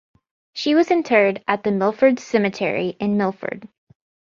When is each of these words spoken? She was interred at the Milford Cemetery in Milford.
She 0.53 0.73
was 0.73 0.89
interred 0.89 1.43
at 1.47 1.63
the 1.63 1.69
Milford 1.69 2.19
Cemetery 2.19 2.95
in 2.99 3.17
Milford. 3.17 3.67